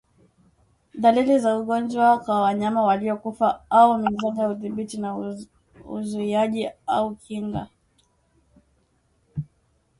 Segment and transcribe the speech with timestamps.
[0.93, 5.37] dalili za ugonjwa kwa wanyama waliokufa au mizoga udhibiti na
[5.85, 7.67] uzuiaji au kinga